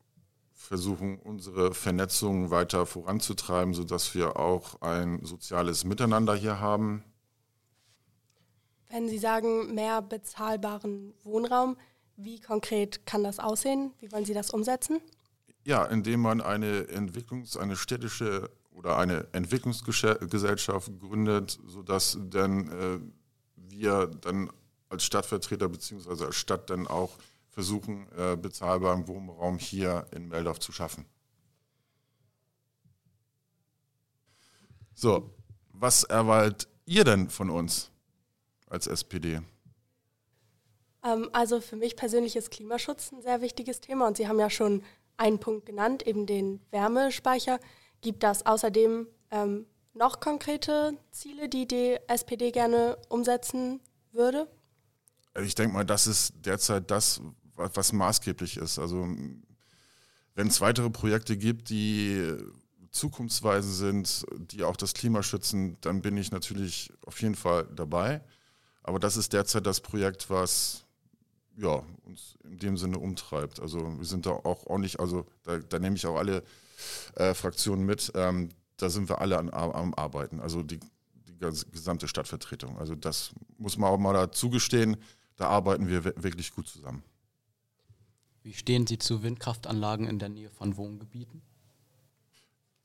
versuchen, 0.55 1.19
unsere 1.19 1.75
Vernetzung 1.75 2.51
weiter 2.51 2.87
voranzutreiben, 2.87 3.75
sodass 3.75 4.15
wir 4.15 4.39
auch 4.39 4.81
ein 4.81 5.23
soziales 5.25 5.85
Miteinander 5.85 6.35
hier 6.35 6.61
haben. 6.61 7.05
Wenn 8.89 9.09
Sie 9.09 9.19
sagen, 9.19 9.75
mehr 9.75 10.01
bezahlbaren 10.01 11.13
Wohnraum, 11.23 11.77
wie 12.17 12.41
konkret 12.41 13.05
kann 13.05 13.23
das 13.23 13.39
aussehen? 13.39 13.93
Wie 14.01 14.11
wollen 14.11 14.25
Sie 14.25 14.35
das 14.35 14.51
umsetzen? 14.51 15.01
Ja, 15.65 15.85
indem 15.85 16.21
man 16.21 16.41
eine 16.41 16.83
Entwicklungs-, 16.89 17.59
eine 17.59 17.77
städtische 17.77 18.51
oder 18.71 18.97
eine 18.97 19.27
Entwicklungsgesellschaft 19.33 20.99
gründet, 21.01 21.59
sodass 21.67 22.17
dann 22.31 22.69
äh, 22.69 23.01
wir 23.57 24.07
dann 24.07 24.51
als 24.89 25.05
Stadtvertreter 25.05 25.69
bzw. 25.69 26.25
als 26.25 26.37
Stadt 26.37 26.71
dann 26.71 26.87
auch 26.87 27.19
versuchen, 27.51 28.07
äh, 28.17 28.37
bezahlbaren 28.37 29.09
Wohnraum 29.09 29.59
hier 29.59 30.07
in 30.13 30.29
Meldorf 30.29 30.61
zu 30.61 30.71
schaffen. 30.73 31.05
So, 34.95 35.35
was 35.73 36.05
erwartet 36.05 36.69
ihr 36.87 37.05
denn 37.05 37.29
von 37.31 37.51
uns 37.51 37.91
als 38.69 38.87
SPD? 38.87 39.41
Ähm, 41.05 41.29
also 41.33 41.61
für 41.61 41.77
mich 41.77 41.97
persönlich 41.97 42.37
ist 42.37 42.51
Klimaschutz 42.51 43.13
ein 43.13 43.23
sehr 43.23 43.41
wichtiges 43.41 43.81
Thema 43.81 44.09
und 44.09 44.17
Sie 44.17 44.27
haben 44.29 44.39
ja 44.39 44.51
schon 44.51 44.83
einen 45.19 45.39
Punkt 45.39 45.67
genannt, 45.67 46.07
eben 46.07 46.27
den 46.27 46.61
Wärmespeicher. 46.71 47.61
Gibt 48.01 48.23
das 48.23 48.47
außerdem 48.47 49.07
ähm, 49.31 49.67
noch 49.95 50.21
konkrete 50.21 50.97
Ziele, 51.11 51.49
die 51.49 51.67
die 51.67 51.99
SPD 52.07 52.51
gerne 52.53 52.97
umsetzen 53.09 53.81
würde? 54.13 54.49
Ich 55.43 55.55
denke 55.55 55.75
mal, 55.75 55.85
das 55.85 56.07
ist 56.07 56.35
derzeit 56.45 56.91
das, 56.91 57.21
was 57.55 57.93
maßgeblich 57.93 58.57
ist. 58.57 58.79
Also 58.79 59.09
wenn 60.35 60.47
es 60.47 60.61
weitere 60.61 60.91
Projekte 60.91 61.37
gibt, 61.37 61.71
die 61.71 62.37
zukunftsweisend 62.91 63.75
sind, 63.75 64.27
die 64.53 64.65
auch 64.65 64.77
das 64.77 64.95
Klima 64.95 65.23
schützen, 65.23 65.77
dann 65.81 66.01
bin 66.01 66.17
ich 66.17 66.31
natürlich 66.31 66.93
auf 67.05 67.21
jeden 67.21 67.35
Fall 67.35 67.69
dabei. 67.75 68.23
Aber 68.83 68.99
das 68.99 69.17
ist 69.17 69.33
derzeit 69.33 69.67
das 69.67 69.81
Projekt, 69.81 70.31
was 70.31 70.85
ja, 71.59 71.83
uns 72.05 72.39
in 72.45 72.59
dem 72.59 72.77
Sinne 72.77 72.99
umtreibt. 72.99 73.61
Also 73.61 73.99
wir 73.99 74.05
sind 74.05 74.27
da 74.27 74.31
auch 74.31 74.67
ordentlich, 74.67 75.01
also 75.01 75.27
da, 75.43 75.59
da 75.59 75.79
nehme 75.79 75.97
ich 75.97 76.07
auch 76.07 76.17
alle 76.17 76.43
äh, 77.17 77.35
Fraktionen 77.35 77.85
mit. 77.85 78.13
Ähm, 78.15 78.51
da 78.77 78.89
sind 78.89 79.09
wir 79.09 79.21
alle 79.21 79.39
an, 79.39 79.51
am 79.51 79.93
Arbeiten, 79.95 80.41
also 80.41 80.63
die, 80.63 80.79
die 80.79 81.37
gesamte 81.73 82.07
Stadtvertretung. 82.07 82.79
Also 82.79 82.95
das 82.95 83.33
muss 83.59 83.77
man 83.77 83.91
auch 83.91 83.99
mal 83.99 84.13
dazu 84.13 84.51
gestehen, 84.51 84.97
da 85.37 85.49
arbeiten 85.49 85.89
wir 85.89 86.05
wirklich 86.05 86.53
gut 86.53 86.69
zusammen. 86.69 87.03
Wie 88.43 88.55
stehen 88.55 88.87
Sie 88.87 88.99
zu 88.99 89.23
Windkraftanlagen 89.23 90.07
in 90.07 90.19
der 90.19 90.29
Nähe 90.29 90.51
von 90.51 90.77
Wohngebieten? 90.77 91.43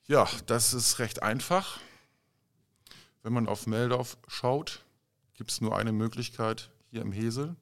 Ja, 0.07 0.27
das 0.47 0.73
ist 0.73 0.99
recht 0.99 1.21
einfach. 1.21 1.79
Wenn 3.21 3.33
man 3.33 3.47
auf 3.47 3.67
Meldorf 3.67 4.17
schaut, 4.27 4.83
gibt 5.35 5.51
es 5.51 5.61
nur 5.61 5.77
eine 5.77 5.93
Möglichkeit 5.93 6.71
hier 6.89 7.01
im 7.01 7.11
Hesel, 7.11 7.55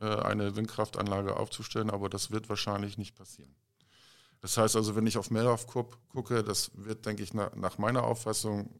eine 0.00 0.56
Windkraftanlage 0.56 1.36
aufzustellen, 1.36 1.90
aber 1.90 2.08
das 2.08 2.30
wird 2.30 2.48
wahrscheinlich 2.48 2.98
nicht 2.98 3.16
passieren. 3.16 3.54
Das 4.40 4.56
heißt 4.56 4.76
also, 4.76 4.94
wenn 4.94 5.06
ich 5.06 5.18
auf 5.18 5.30
Meldorf 5.30 5.66
gucke, 5.66 6.44
das 6.44 6.70
wird, 6.74 7.04
denke 7.06 7.22
ich, 7.22 7.34
nach 7.34 7.78
meiner 7.78 8.04
Auffassung, 8.04 8.70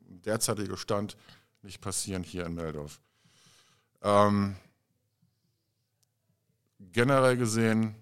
derzeitiger 0.00 0.76
Stand, 0.76 1.16
nicht 1.62 1.80
passieren 1.80 2.22
hier 2.22 2.44
in 2.44 2.54
Meldorf. 2.54 3.00
Ähm, 4.02 4.56
generell 6.78 7.36
gesehen 7.36 7.94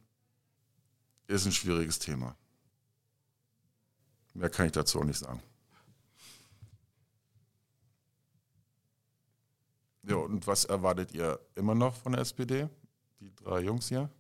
ist 1.29 1.47
ein 1.47 1.53
schwieriges 1.53 1.99
Thema. 1.99 2.37
Mehr 4.35 4.51
kann 4.51 4.67
ich 4.67 4.73
dazu 4.73 4.99
auch 4.99 5.05
nicht 5.05 5.19
sagen. 5.19 5.41
Ja, 10.07 10.17
und 10.17 10.47
was 10.47 10.65
erwartet 10.65 11.13
ihr 11.13 11.41
immer 11.55 11.75
noch 11.75 11.95
von 11.95 12.13
der 12.13 12.21
SPD, 12.21 12.69
die 13.21 13.35
drei 13.35 13.61
Jungs 13.61 13.89
hier? 13.89 14.11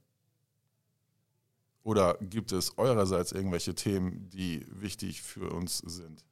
Oder 1.82 2.16
gibt 2.20 2.52
es 2.52 2.78
eurerseits 2.78 3.32
irgendwelche 3.32 3.74
Themen, 3.74 4.30
die 4.30 4.66
wichtig 4.70 5.20
für 5.20 5.50
uns 5.50 5.78
sind? 5.78 6.24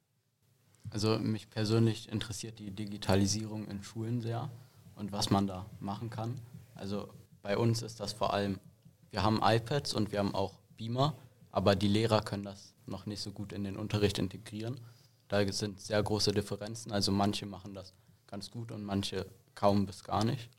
Also 0.89 1.19
mich 1.19 1.49
persönlich 1.49 2.09
interessiert 2.09 2.57
die 2.57 2.71
Digitalisierung 2.71 3.67
in 3.67 3.83
Schulen 3.83 4.21
sehr 4.21 4.49
und 4.95 5.11
was 5.11 5.29
man 5.29 5.45
da 5.45 5.65
machen 5.79 6.09
kann. 6.09 6.39
Also 6.73 7.13
bei 7.43 7.57
uns 7.57 7.83
ist 7.83 7.99
das 7.99 8.13
vor 8.13 8.33
allem, 8.33 8.59
wir 9.11 9.23
haben 9.23 9.39
iPads 9.43 9.93
und 9.93 10.11
wir 10.11 10.19
haben 10.19 10.33
auch 10.33 10.59
Beamer, 10.75 11.15
aber 11.51 11.75
die 11.75 11.87
Lehrer 11.87 12.21
können 12.21 12.43
das 12.43 12.73
noch 12.87 13.05
nicht 13.05 13.21
so 13.21 13.31
gut 13.31 13.53
in 13.53 13.63
den 13.63 13.77
Unterricht 13.77 14.17
integrieren. 14.17 14.79
Da 15.27 15.51
sind 15.51 15.79
sehr 15.79 16.01
große 16.01 16.31
Differenzen. 16.31 16.91
Also 16.91 17.11
manche 17.11 17.45
machen 17.45 17.75
das 17.75 17.93
ganz 18.27 18.49
gut 18.49 18.71
und 18.71 18.83
manche 18.83 19.27
kaum 19.55 19.85
bis 19.85 20.03
gar 20.03 20.23
nicht. 20.23 20.49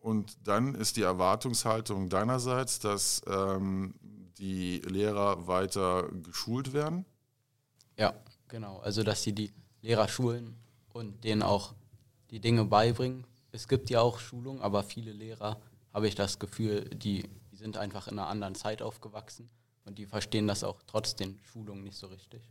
Und 0.00 0.36
dann 0.44 0.74
ist 0.74 0.96
die 0.96 1.02
Erwartungshaltung 1.02 2.08
deinerseits, 2.08 2.78
dass 2.78 3.22
ähm, 3.26 3.94
die 4.38 4.78
Lehrer 4.78 5.46
weiter 5.46 6.08
geschult 6.22 6.72
werden? 6.72 7.04
Ja, 7.98 8.14
genau. 8.48 8.78
Also 8.78 9.02
dass 9.02 9.22
sie 9.22 9.34
die 9.34 9.52
Lehrer 9.82 10.08
schulen 10.08 10.56
und 10.92 11.22
denen 11.22 11.42
auch 11.42 11.74
die 12.30 12.40
Dinge 12.40 12.64
beibringen, 12.64 13.26
es 13.52 13.68
gibt 13.68 13.90
ja 13.90 14.00
auch 14.00 14.18
Schulungen, 14.18 14.62
aber 14.62 14.82
viele 14.82 15.12
Lehrer, 15.12 15.60
habe 15.92 16.06
ich 16.06 16.14
das 16.14 16.38
Gefühl, 16.38 16.84
die, 16.90 17.28
die 17.50 17.56
sind 17.56 17.76
einfach 17.76 18.06
in 18.08 18.18
einer 18.18 18.28
anderen 18.28 18.54
Zeit 18.54 18.80
aufgewachsen 18.80 19.50
und 19.84 19.98
die 19.98 20.06
verstehen 20.06 20.46
das 20.46 20.64
auch 20.64 20.80
trotz 20.86 21.16
den 21.16 21.40
Schulungen 21.42 21.82
nicht 21.82 21.96
so 21.96 22.06
richtig. 22.06 22.42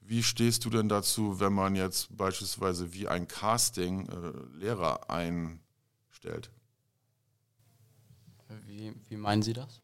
Wie 0.00 0.22
stehst 0.22 0.64
du 0.64 0.70
denn 0.70 0.88
dazu, 0.88 1.38
wenn 1.40 1.52
man 1.52 1.76
jetzt 1.76 2.16
beispielsweise 2.16 2.92
wie 2.92 3.06
ein 3.06 3.28
Casting 3.28 4.08
äh, 4.08 4.58
Lehrer 4.58 5.08
einstellt? 5.10 6.50
Wie, 8.66 8.92
wie, 9.08 9.16
meinen 9.16 9.42
Sie 9.42 9.52
das? 9.52 9.80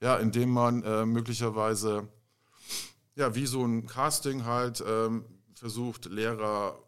Ja, 0.00 0.16
indem 0.16 0.50
man 0.50 0.82
äh, 0.84 1.04
möglicherweise, 1.04 2.08
ja, 3.16 3.34
wie 3.34 3.46
so 3.46 3.64
ein 3.64 3.86
Casting 3.86 4.44
halt 4.44 4.82
ähm, 4.86 5.24
versucht, 5.54 6.06
Lehrer 6.06 6.78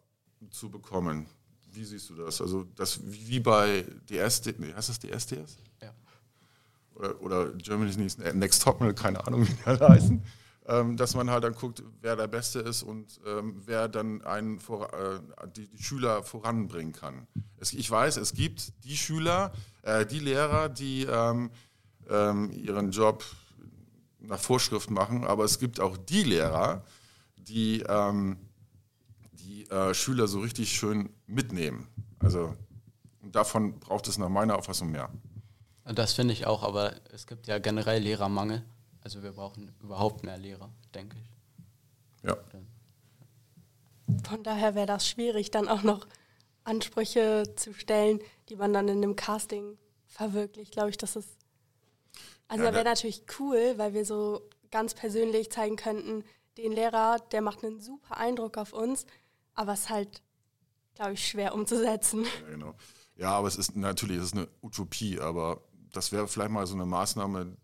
zu 0.49 0.69
bekommen. 0.69 1.27
Wie 1.73 1.83
siehst 1.83 2.09
du 2.09 2.15
das? 2.15 2.41
Also 2.41 2.65
das 2.75 2.99
wie 3.03 3.39
bei 3.39 3.85
DSD, 4.09 4.55
nee, 4.57 4.73
heißt 4.73 4.89
das 4.89 4.99
DSDS? 4.99 5.57
Ja. 5.81 5.93
Oder, 6.95 7.21
oder 7.21 7.49
Germany's 7.53 8.17
Next 8.17 8.63
Topmodel, 8.63 8.93
keine 8.93 9.25
Ahnung, 9.25 9.47
wie 9.47 9.53
die 9.53 9.65
alle 9.65 9.89
heißen. 9.89 10.23
Ähm, 10.71 10.95
dass 10.95 11.15
man 11.15 11.29
halt 11.29 11.43
dann 11.43 11.53
guckt, 11.53 11.83
wer 11.99 12.15
der 12.15 12.27
Beste 12.27 12.59
ist 12.59 12.81
und 12.81 13.19
ähm, 13.25 13.61
wer 13.65 13.89
dann 13.89 14.21
einen 14.23 14.59
vor, 14.59 14.93
äh, 14.93 15.19
die, 15.55 15.67
die, 15.67 15.83
Schüler 15.83 16.23
voranbringen 16.23 16.93
kann. 16.93 17.27
Es, 17.57 17.73
ich 17.73 17.91
weiß, 17.91 18.15
es 18.15 18.33
gibt 18.33 18.71
die 18.85 18.95
Schüler, 18.95 19.51
äh, 19.81 20.05
die 20.05 20.19
Lehrer, 20.19 20.69
die 20.69 21.03
ähm, 21.03 21.51
ähm 22.09 22.51
ihren 22.51 22.91
Job 22.91 23.25
nach 24.19 24.39
Vorschrift 24.39 24.89
machen, 24.89 25.25
aber 25.25 25.43
es 25.43 25.59
gibt 25.59 25.81
auch 25.81 25.97
die 25.97 26.23
Lehrer, 26.23 26.85
die 27.35 27.81
ähm, 27.81 28.37
die 29.33 29.69
äh, 29.69 29.93
Schüler 29.93 30.27
so 30.27 30.39
richtig 30.39 30.71
schön 30.71 31.09
mitnehmen. 31.27 31.87
Also 32.19 32.55
davon 33.21 33.77
braucht 33.79 34.07
es 34.07 34.17
nach 34.17 34.29
meiner 34.29 34.57
Auffassung 34.57 34.91
mehr. 34.91 35.09
Das 35.83 36.13
finde 36.13 36.33
ich 36.33 36.45
auch, 36.45 36.63
aber 36.63 36.93
es 37.11 37.27
gibt 37.27 37.47
ja 37.47 37.59
generell 37.59 38.01
Lehrermangel. 38.01 38.63
Also 39.03 39.23
wir 39.23 39.31
brauchen 39.31 39.73
überhaupt 39.81 40.23
mehr 40.23 40.37
Lehrer, 40.37 40.69
denke 40.93 41.17
ich. 41.17 42.27
Ja. 42.27 42.37
Von 44.27 44.43
daher 44.43 44.75
wäre 44.75 44.85
das 44.85 45.07
schwierig, 45.07 45.51
dann 45.51 45.67
auch 45.67 45.83
noch 45.83 46.07
Ansprüche 46.63 47.43
zu 47.55 47.73
stellen, 47.73 48.19
die 48.49 48.55
man 48.55 48.73
dann 48.73 48.87
in 48.87 48.97
einem 48.97 49.15
Casting 49.15 49.77
verwirklicht. 50.05 50.71
Glaube 50.71 50.89
ich, 50.89 50.97
das 50.97 51.15
ist. 51.15 51.37
Also 52.47 52.65
ja, 52.65 52.73
wäre 52.73 52.83
natürlich 52.83 53.23
cool, 53.39 53.73
weil 53.77 53.93
wir 53.93 54.05
so 54.05 54.47
ganz 54.69 54.93
persönlich 54.93 55.51
zeigen 55.51 55.77
könnten, 55.77 56.23
den 56.57 56.73
Lehrer, 56.73 57.17
der 57.31 57.41
macht 57.41 57.63
einen 57.63 57.79
super 57.79 58.17
Eindruck 58.17 58.57
auf 58.57 58.73
uns, 58.73 59.05
aber 59.53 59.73
es 59.73 59.81
ist 59.81 59.89
halt, 59.89 60.21
glaube 60.95 61.13
ich, 61.13 61.27
schwer 61.27 61.55
umzusetzen. 61.55 62.25
Ja, 62.25 62.49
genau. 62.49 62.75
Ja, 63.15 63.31
aber 63.31 63.47
es 63.47 63.55
ist 63.55 63.75
natürlich 63.75 64.17
es 64.17 64.25
ist 64.25 64.33
eine 64.33 64.47
Utopie, 64.61 65.19
aber 65.19 65.61
das 65.93 66.11
wäre 66.11 66.27
vielleicht 66.27 66.51
mal 66.51 66.65
so 66.67 66.75
eine 66.75 66.85
Maßnahme, 66.85 67.55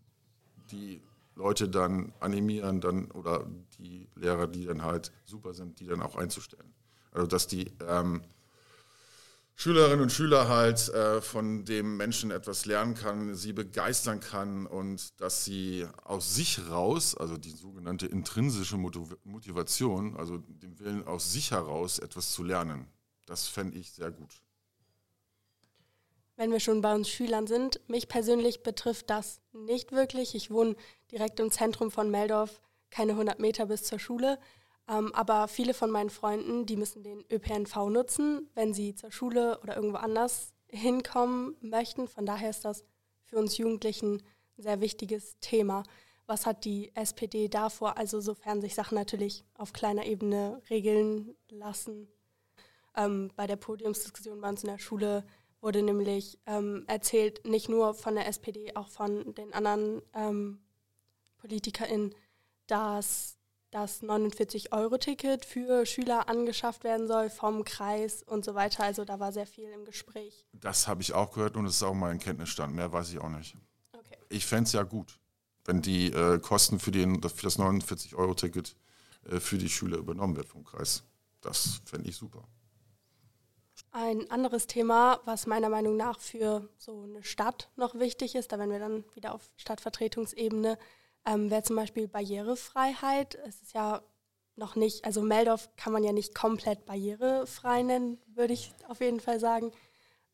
die 0.70 1.02
Leute 1.38 1.68
dann 1.68 2.12
animieren, 2.18 2.80
dann 2.80 3.10
oder 3.12 3.46
die 3.78 4.08
Lehrer, 4.16 4.48
die 4.48 4.66
dann 4.66 4.82
halt 4.82 5.12
super 5.24 5.54
sind, 5.54 5.78
die 5.78 5.86
dann 5.86 6.02
auch 6.02 6.16
einzustellen. 6.16 6.74
Also 7.12 7.28
dass 7.28 7.46
die 7.46 7.70
ähm, 7.88 8.22
Schülerinnen 9.54 10.00
und 10.00 10.10
Schüler 10.10 10.48
halt 10.48 10.88
äh, 10.88 11.20
von 11.20 11.64
dem 11.64 11.96
Menschen 11.96 12.32
etwas 12.32 12.66
lernen 12.66 12.94
kann, 12.94 13.36
sie 13.36 13.52
begeistern 13.52 14.18
kann 14.18 14.66
und 14.66 15.20
dass 15.20 15.44
sie 15.44 15.86
aus 16.04 16.34
sich 16.34 16.68
raus, 16.68 17.16
also 17.16 17.36
die 17.36 17.50
sogenannte 17.50 18.06
intrinsische 18.06 18.76
Motivation, 18.76 20.16
also 20.16 20.38
den 20.38 20.78
Willen 20.80 21.06
aus 21.06 21.32
sich 21.32 21.52
heraus 21.52 22.00
etwas 22.00 22.32
zu 22.32 22.42
lernen, 22.42 22.88
das 23.26 23.46
fände 23.46 23.78
ich 23.78 23.92
sehr 23.92 24.10
gut 24.10 24.42
wenn 26.38 26.52
wir 26.52 26.60
schon 26.60 26.80
bei 26.80 26.94
uns 26.94 27.10
Schülern 27.10 27.48
sind. 27.48 27.80
Mich 27.88 28.08
persönlich 28.08 28.62
betrifft 28.62 29.10
das 29.10 29.40
nicht 29.52 29.90
wirklich. 29.90 30.36
Ich 30.36 30.50
wohne 30.52 30.76
direkt 31.10 31.40
im 31.40 31.50
Zentrum 31.50 31.90
von 31.90 32.10
Meldorf, 32.10 32.60
keine 32.90 33.12
100 33.12 33.38
Meter 33.38 33.66
bis 33.66 33.84
zur 33.84 33.98
Schule. 33.98 34.38
Ähm, 34.88 35.14
aber 35.14 35.48
viele 35.48 35.74
von 35.74 35.90
meinen 35.90 36.10
Freunden, 36.10 36.64
die 36.66 36.76
müssen 36.76 37.02
den 37.02 37.24
ÖPNV 37.30 37.88
nutzen, 37.90 38.48
wenn 38.54 38.72
sie 38.72 38.94
zur 38.94 39.12
Schule 39.12 39.60
oder 39.62 39.76
irgendwo 39.76 39.98
anders 39.98 40.52
hinkommen 40.68 41.56
möchten. 41.60 42.08
Von 42.08 42.26
daher 42.26 42.50
ist 42.50 42.64
das 42.64 42.84
für 43.24 43.36
uns 43.36 43.58
Jugendlichen 43.58 44.22
ein 44.56 44.62
sehr 44.62 44.80
wichtiges 44.80 45.38
Thema. 45.40 45.82
Was 46.26 46.46
hat 46.46 46.64
die 46.64 46.94
SPD 46.94 47.48
davor? 47.48 47.96
Also 47.96 48.20
sofern 48.20 48.60
sich 48.60 48.74
Sachen 48.74 48.96
natürlich 48.96 49.44
auf 49.54 49.72
kleiner 49.72 50.06
Ebene 50.06 50.60
regeln 50.68 51.34
lassen. 51.48 52.08
Ähm, 52.96 53.30
bei 53.36 53.46
der 53.46 53.56
Podiumsdiskussion 53.56 54.40
bei 54.40 54.48
uns 54.48 54.62
in 54.62 54.70
der 54.70 54.78
Schule 54.78 55.24
wurde 55.60 55.82
nämlich 55.82 56.38
ähm, 56.46 56.84
erzählt, 56.86 57.46
nicht 57.46 57.68
nur 57.68 57.94
von 57.94 58.14
der 58.14 58.26
SPD, 58.26 58.74
auch 58.76 58.88
von 58.88 59.34
den 59.34 59.52
anderen 59.52 60.02
ähm, 60.14 60.60
PolitikerInnen, 61.48 62.14
dass 62.66 63.36
das 63.70 64.02
49-Euro-Ticket 64.02 65.44
für 65.44 65.84
Schüler 65.84 66.28
angeschafft 66.28 66.84
werden 66.84 67.06
soll 67.06 67.28
vom 67.28 67.64
Kreis 67.64 68.22
und 68.22 68.44
so 68.44 68.54
weiter. 68.54 68.84
Also 68.84 69.04
da 69.04 69.20
war 69.20 69.32
sehr 69.32 69.46
viel 69.46 69.70
im 69.70 69.84
Gespräch. 69.84 70.46
Das 70.52 70.88
habe 70.88 71.02
ich 71.02 71.12
auch 71.12 71.32
gehört 71.32 71.56
und 71.56 71.66
es 71.66 71.76
ist 71.76 71.82
auch 71.82 71.94
mein 71.94 72.18
Kenntnisstand. 72.18 72.74
Mehr 72.74 72.92
weiß 72.92 73.10
ich 73.10 73.18
auch 73.18 73.28
nicht. 73.28 73.56
Okay. 73.92 74.16
Ich 74.30 74.46
fände 74.46 74.64
es 74.64 74.72
ja 74.72 74.84
gut, 74.84 75.18
wenn 75.64 75.82
die 75.82 76.06
äh, 76.12 76.38
Kosten 76.38 76.78
für, 76.78 76.90
den, 76.90 77.22
für 77.22 77.42
das 77.42 77.58
49-Euro-Ticket 77.58 78.74
äh, 79.30 79.40
für 79.40 79.58
die 79.58 79.68
Schüler 79.68 79.98
übernommen 79.98 80.36
wird 80.36 80.48
vom 80.48 80.64
Kreis. 80.64 81.04
Das 81.42 81.82
fände 81.84 82.08
ich 82.08 82.16
super. 82.16 82.44
Ein 83.90 84.30
anderes 84.30 84.66
Thema, 84.66 85.20
was 85.24 85.46
meiner 85.46 85.68
Meinung 85.68 85.96
nach 85.96 86.20
für 86.20 86.68
so 86.78 87.02
eine 87.02 87.22
Stadt 87.22 87.70
noch 87.76 87.94
wichtig 87.94 88.34
ist, 88.34 88.52
da 88.52 88.58
wenn 88.58 88.70
wir 88.70 88.78
dann 88.78 89.04
wieder 89.14 89.34
auf 89.34 89.50
Stadtvertretungsebene, 89.56 90.78
ähm, 91.26 91.50
wäre 91.50 91.62
zum 91.62 91.76
Beispiel 91.76 92.08
Barrierefreiheit. 92.08 93.36
Es 93.46 93.62
ist 93.62 93.74
ja 93.74 94.02
noch 94.56 94.76
nicht, 94.76 95.04
also 95.04 95.22
Meldorf 95.22 95.70
kann 95.76 95.92
man 95.92 96.02
ja 96.02 96.12
nicht 96.12 96.34
komplett 96.34 96.84
barrierefrei 96.84 97.82
nennen, 97.82 98.18
würde 98.26 98.52
ich 98.52 98.72
auf 98.88 99.00
jeden 99.00 99.20
Fall 99.20 99.40
sagen. 99.40 99.72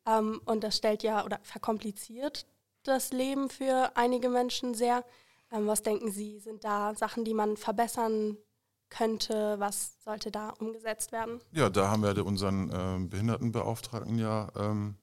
Ähm, 0.06 0.40
und 0.44 0.64
das 0.64 0.76
stellt 0.76 1.02
ja 1.02 1.24
oder 1.24 1.38
verkompliziert 1.42 2.46
das 2.84 3.12
Leben 3.12 3.48
für 3.48 3.96
einige 3.96 4.28
Menschen 4.28 4.74
sehr. 4.74 5.04
Ähm, 5.50 5.66
was 5.66 5.82
denken 5.82 6.10
Sie, 6.10 6.38
sind 6.38 6.64
da 6.64 6.94
Sachen, 6.94 7.24
die 7.24 7.34
man 7.34 7.56
verbessern 7.56 8.36
könnte? 8.90 9.56
Was 9.58 10.02
sollte 10.04 10.30
da 10.30 10.50
umgesetzt 10.50 11.12
werden? 11.12 11.40
Ja, 11.52 11.70
da 11.70 11.90
haben 11.90 12.02
wir 12.02 12.24
unseren 12.24 12.70
äh, 12.70 13.06
Behindertenbeauftragten 13.08 14.18
ja 14.18 14.48
ähm, 14.56 14.96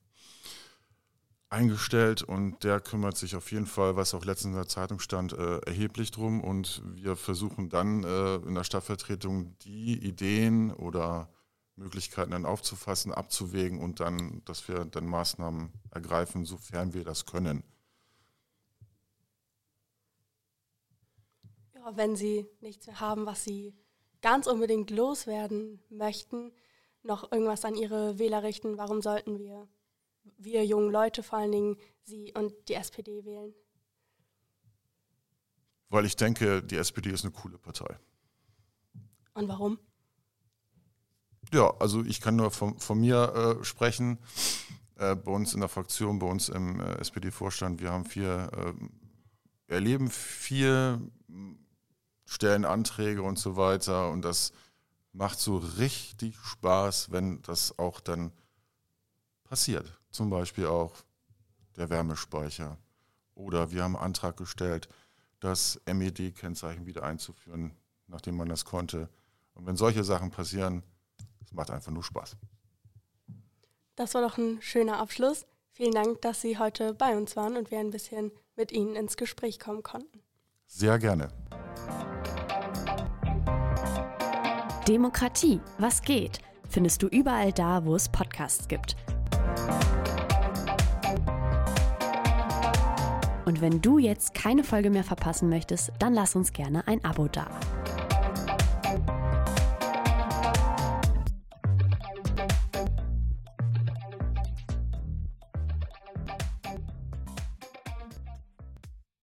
eingestellt 1.52 2.24
und 2.24 2.64
der 2.64 2.80
kümmert 2.80 3.18
sich 3.18 3.36
auf 3.36 3.52
jeden 3.52 3.66
Fall, 3.66 3.98
was 3.98 4.14
auch 4.14 4.24
letztens 4.24 4.54
in 4.54 4.58
der 4.58 4.68
Zeitung 4.70 5.00
stand, 5.00 5.34
äh, 5.34 5.60
erheblich 5.60 6.12
drum 6.12 6.42
und 6.42 6.82
wir 6.96 7.16
versuchen 7.18 7.70
dann 7.70 8.04
äh, 8.04 8.36
in 8.36 8.56
der 8.56 8.64
Stadtvertretung 8.64 9.58
die 9.60 9.94
Ideen 10.02 10.72
oder 10.72 11.30
Möglichkeiten 11.76 12.32
dann 12.32 12.46
aufzufassen, 12.46 13.14
abzuwägen 13.14 13.82
und 13.82 14.00
dann, 14.00 14.42
dass 14.46 14.68
wir 14.70 14.86
dann 14.86 15.06
Maßnahmen 15.06 15.74
ergreifen, 15.92 16.46
sofern 16.46 16.94
wir 16.94 17.04
das 17.04 17.26
können. 17.26 17.64
Ja, 21.76 21.98
wenn 21.98 22.16
Sie 22.16 22.48
nichts 22.62 22.88
mehr 22.88 23.02
haben, 23.02 23.26
was 23.26 23.44
Sie 23.44 23.74
ganz 24.22 24.48
unbedingt 24.48 24.90
loswerden 24.90 25.82
möchten, 25.90 26.54
noch 27.04 27.30
irgendwas 27.32 27.66
an 27.66 27.76
Ihre 27.76 28.20
Wähler 28.20 28.44
richten, 28.44 28.78
warum 28.78 29.02
sollten 29.02 29.40
wir, 29.40 29.68
wir 30.38 30.66
jungen 30.66 30.92
Leute 30.92 31.24
vor 31.24 31.40
allen 31.40 31.52
Dingen, 31.52 31.78
Sie 32.04 32.34
und 32.34 32.54
die 32.68 32.74
SPD 32.74 33.26
wählen? 33.26 33.54
Weil 35.90 36.06
ich 36.06 36.16
denke, 36.16 36.64
die 36.64 36.78
SPD 36.78 37.10
ist 37.10 37.26
eine 37.26 37.34
coole 37.34 37.58
Partei. 37.58 38.00
Und 39.34 39.48
warum? 39.48 39.80
Ja, 41.54 41.74
also 41.80 42.04
ich 42.04 42.22
kann 42.22 42.36
nur 42.36 42.52
von, 42.52 42.78
von 42.80 43.00
mir 43.00 43.58
äh, 43.60 43.64
sprechen. 43.64 44.20
Äh, 44.96 45.16
bei 45.16 45.32
uns 45.32 45.54
in 45.54 45.60
der 45.60 45.70
Fraktion, 45.70 46.20
bei 46.20 46.28
uns 46.28 46.48
im 46.48 46.80
äh, 46.80 46.96
SPD-Vorstand, 47.00 47.82
wir 47.82 47.92
haben 47.92 48.06
vier, 48.06 48.50
äh, 49.68 49.74
erleben 49.74 50.10
vier 50.10 51.02
stellen 52.26 52.66
Anträge 52.66 53.24
und 53.24 53.38
so 53.38 53.58
weiter. 53.58 54.10
Und 54.10 54.22
das 54.24 54.54
macht 55.12 55.40
so 55.40 55.58
richtig 55.58 56.38
Spaß, 56.38 57.12
wenn 57.12 57.42
das 57.42 57.78
auch 57.78 58.00
dann 58.00 58.32
passiert. 59.44 60.01
Zum 60.12 60.30
Beispiel 60.30 60.68
auch 60.68 60.94
der 61.78 61.90
Wärmespeicher. 61.90 62.78
Oder 63.34 63.72
wir 63.72 63.84
haben 63.84 63.96
einen 63.96 64.06
Antrag 64.06 64.38
gestellt, 64.38 64.90
das 65.40 65.82
MED-Kennzeichen 65.86 66.86
wieder 66.86 67.04
einzuführen, 67.04 67.72
nachdem 68.08 68.36
man 68.38 68.50
das 68.50 68.66
konnte. 68.66 69.10
Und 69.54 69.66
wenn 69.66 69.78
solche 69.78 70.04
Sachen 70.04 70.30
passieren, 70.30 70.84
es 71.44 71.54
macht 71.54 71.72
einfach 71.72 71.92
nur 71.92 72.04
Spaß. 72.04 72.36
Das 73.96 74.14
war 74.14 74.22
doch 74.22 74.38
ein 74.38 74.62
schöner 74.62 75.00
Abschluss. 75.00 75.46
Vielen 75.72 75.94
Dank, 75.94 76.22
dass 76.22 76.42
Sie 76.42 76.58
heute 76.58 76.94
bei 76.94 77.16
uns 77.16 77.36
waren 77.36 77.58
und 77.58 77.72
wir 77.72 77.80
ein 77.80 77.92
bisschen 77.92 78.32
mit 78.56 78.72
Ihnen 78.72 78.96
ins 78.96 79.18
Gespräch 79.18 79.60
kommen 79.60 79.84
konnten. 79.84 80.22
Sehr 80.68 81.00
gerne. 81.00 81.30
Demokratie, 84.88 85.62
was 85.78 86.02
geht, 86.02 86.40
findest 86.68 87.02
du 87.02 87.08
überall 87.08 87.54
da, 87.54 87.86
wo 87.86 87.96
es 87.96 88.10
Podcasts 88.10 88.68
gibt. 88.68 88.96
Wenn 93.62 93.82
du 93.82 94.00
jetzt 94.00 94.34
keine 94.34 94.64
Folge 94.64 94.90
mehr 94.90 95.04
verpassen 95.04 95.50
möchtest, 95.50 95.92
dann 96.00 96.14
lass 96.14 96.36
uns 96.36 96.54
gerne 96.54 96.88
ein 96.88 97.04
Abo 97.06 97.28
da. 97.28 97.48